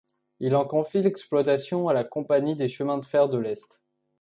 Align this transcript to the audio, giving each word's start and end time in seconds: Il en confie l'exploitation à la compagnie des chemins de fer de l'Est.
Il 0.39 0.55
en 0.55 0.65
confie 0.65 1.03
l'exploitation 1.03 1.87
à 1.87 1.93
la 1.93 2.03
compagnie 2.03 2.55
des 2.55 2.67
chemins 2.67 2.97
de 2.97 3.05
fer 3.05 3.29
de 3.29 3.37
l'Est. 3.37 3.83